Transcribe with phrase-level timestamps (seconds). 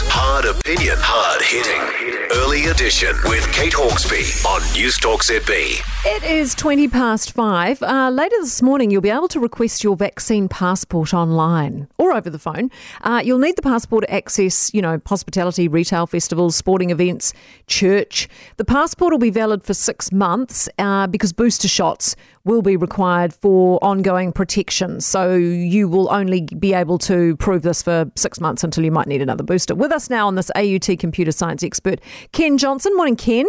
[0.00, 0.96] Hard opinion.
[0.98, 2.28] Hard hitting.
[2.32, 5.82] Early edition with Kate Hawkesby on News Talk ZB.
[6.06, 7.82] It is 20 past five.
[7.82, 12.30] Uh, later this morning, you'll be able to request your vaccine passport online or over
[12.30, 12.70] the phone.
[13.02, 17.34] Uh, you'll need the passport to access, you know, hospitality, retail festivals, sporting events,
[17.66, 18.30] church.
[18.56, 23.32] The passport will be valid for six months uh, because booster shots will be required
[23.32, 25.00] for ongoing protection.
[25.00, 29.06] So you will only be able to prove this for six months until you might
[29.06, 29.74] need another booster.
[29.74, 32.00] With us now on this AUT computer science expert,
[32.32, 32.96] Ken Johnson.
[32.96, 33.46] Morning, Ken.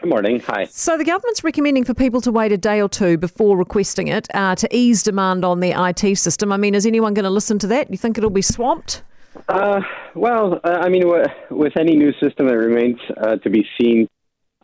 [0.00, 0.40] Good morning.
[0.46, 0.64] Hi.
[0.64, 4.28] So the government's recommending for people to wait a day or two before requesting it
[4.32, 6.52] uh, to ease demand on the IT system.
[6.52, 7.90] I mean, is anyone going to listen to that?
[7.90, 9.02] You think it'll be swamped?
[9.48, 9.80] Uh,
[10.14, 11.04] well, uh, I mean,
[11.50, 14.08] with any new system, it remains uh, to be seen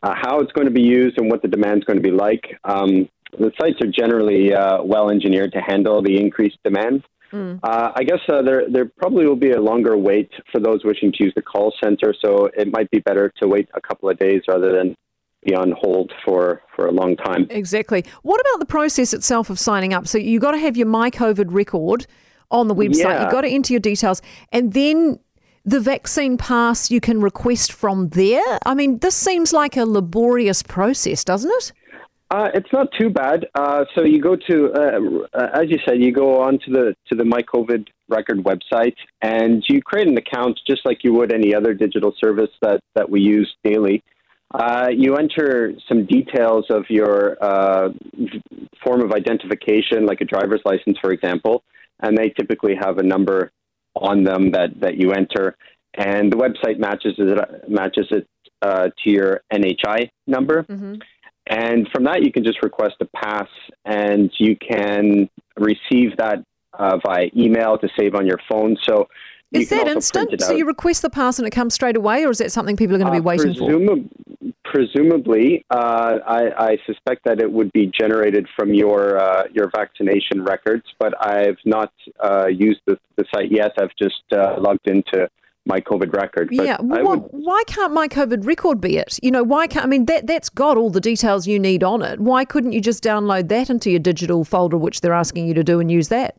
[0.03, 2.11] uh, how it's going to be used and what the demand is going to be
[2.11, 2.59] like.
[2.65, 7.05] Um, the sites are generally uh, well engineered to handle the increased demand.
[7.33, 7.59] Mm.
[7.63, 11.13] Uh, I guess uh, there there probably will be a longer wait for those wishing
[11.13, 14.19] to use the call center, so it might be better to wait a couple of
[14.19, 14.95] days rather than
[15.45, 17.47] be on hold for, for a long time.
[17.51, 18.05] Exactly.
[18.23, 20.07] What about the process itself of signing up?
[20.07, 22.07] So you've got to have your My COVID record
[22.51, 23.05] on the website.
[23.05, 23.23] Yeah.
[23.23, 25.19] You've got to enter your details, and then
[25.65, 28.59] the vaccine pass you can request from there.
[28.65, 31.73] I mean, this seems like a laborious process, doesn't it?
[32.31, 33.47] Uh, it's not too bad.
[33.55, 36.97] Uh, so you go to, uh, uh, as you said, you go on to the
[37.09, 41.33] to the My COVID record website, and you create an account just like you would
[41.33, 44.03] any other digital service that that we use daily.
[44.53, 47.91] Uh, you enter some details of your uh,
[48.85, 51.63] form of identification, like a driver's license, for example,
[52.01, 53.51] and they typically have a number
[53.97, 55.57] on them that, that you enter,
[55.95, 58.27] and the website matches it matches it
[58.63, 60.63] to your NHI number.
[60.65, 60.95] Mm-hmm.
[61.47, 63.49] And from that, you can just request a pass,
[63.85, 66.45] and you can receive that
[66.79, 68.77] uh, via email to save on your phone.
[68.89, 69.09] So
[69.53, 70.41] is that instant?
[70.41, 72.97] So you request the pass and it comes straight away, or is that something people
[72.97, 74.53] are going to be uh, waiting presumab- for?
[74.65, 80.43] Presumably, uh, I, I, suspect that it would be generated from your uh, your vaccination
[80.43, 81.93] records, but I've not
[82.23, 83.73] uh, used the, the, site yet.
[83.81, 85.31] I've just uh, logged into
[85.67, 86.49] my COVID record.
[86.51, 87.21] Yeah, would...
[87.31, 89.19] why can't my COVID record be it?
[89.23, 92.03] You know, why can't I mean that that's got all the details you need on
[92.03, 92.21] it.
[92.21, 95.65] Why couldn't you just download that into your digital folder, which they're asking you to
[95.65, 96.37] do, and use that?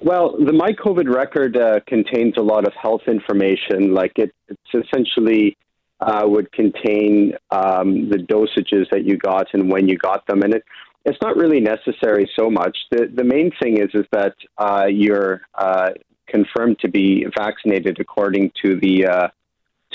[0.00, 3.92] Well, the My COVID record uh, contains a lot of health information.
[3.92, 5.56] Like it, it's essentially
[6.00, 10.54] uh, would contain um, the dosages that you got and when you got them, and
[10.54, 10.64] it
[11.04, 12.76] it's not really necessary so much.
[12.90, 15.90] The the main thing is is that uh, you're uh,
[16.28, 19.28] confirmed to be vaccinated according to the uh,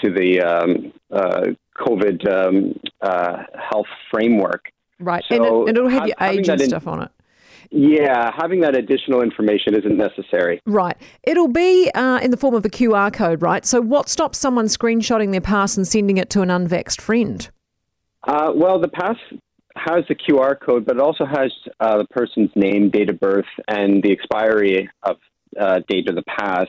[0.03, 1.45] to the um, uh,
[1.77, 4.71] COVID um, uh, health framework.
[4.99, 7.11] Right, so and, it, will have your age and in, stuff on it.
[7.71, 10.61] Yeah, having that additional information isn't necessary.
[10.65, 10.95] Right.
[11.23, 13.65] It'll be uh, in the form of a QR code, right?
[13.65, 17.49] So, what stops someone screenshotting their pass and sending it to an unvaxxed friend?
[18.25, 19.17] Uh, well, the pass
[19.75, 23.45] has the QR code, but it also has uh, the person's name, date of birth,
[23.67, 25.17] and the expiry of
[25.59, 26.67] uh, date of the pass.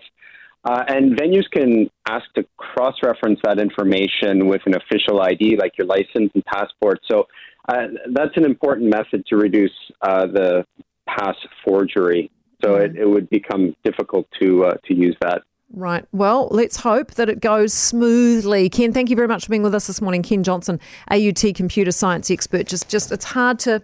[0.65, 5.73] Uh, and venues can ask to cross reference that information with an official ID like
[5.77, 7.01] your license and passport.
[7.11, 7.27] So
[7.69, 10.65] uh, that's an important method to reduce uh, the
[11.07, 12.31] pass forgery.
[12.63, 12.97] So mm-hmm.
[12.97, 15.43] it, it, would become difficult to uh, to use that.
[15.73, 16.05] Right.
[16.13, 18.69] Well, let's hope that it goes smoothly.
[18.69, 20.23] Ken, thank you very much for being with us this morning.
[20.23, 20.79] Ken Johnson,
[21.11, 22.67] AUT computer science expert.
[22.67, 23.83] Just, just it's hard to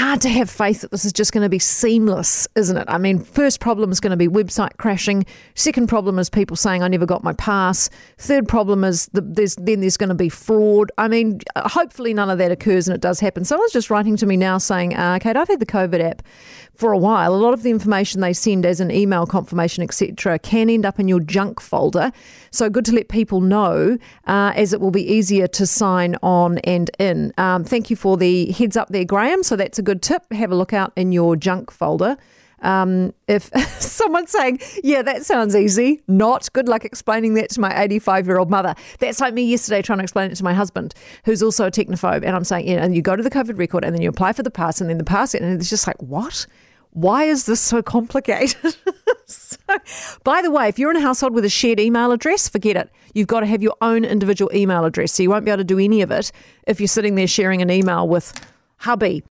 [0.00, 2.86] hard to have faith that this is just going to be seamless, isn't it?
[2.88, 5.26] I mean, first problem is going to be website crashing.
[5.54, 7.90] Second problem is people saying I never got my pass.
[8.16, 10.90] Third problem is the, there's then there's going to be fraud.
[10.96, 13.44] I mean, hopefully none of that occurs and it does happen.
[13.44, 16.22] Someone's just writing to me now saying, uh, Kate, I've had the COVID app
[16.80, 17.34] for a while.
[17.34, 20.98] A lot of the information they send as an email confirmation, etc., can end up
[20.98, 22.10] in your junk folder.
[22.50, 26.58] So good to let people know, uh, as it will be easier to sign on
[26.58, 27.34] and in.
[27.36, 29.42] Um, thank you for the heads up there, Graham.
[29.42, 30.30] So that's a good tip.
[30.32, 32.16] Have a look out in your junk folder.
[32.62, 37.82] Um, if someone's saying, yeah, that sounds easy, not good luck explaining that to my
[37.82, 38.74] 85 year old mother.
[38.98, 40.94] That's like me yesterday trying to explain it to my husband,
[41.24, 42.24] who's also a technophobe.
[42.24, 44.34] And I'm saying, yeah, and you go to the COVID record and then you apply
[44.34, 46.46] for the pass and then the pass, and it's just like, what?
[46.92, 48.76] why is this so complicated?
[49.26, 49.56] so,
[50.24, 52.90] by the way, if you're in a household with a shared email address, forget it.
[53.14, 55.12] You've got to have your own individual email address.
[55.12, 56.32] So you won't be able to do any of it
[56.66, 58.32] if you're sitting there sharing an email with
[58.78, 59.22] hubby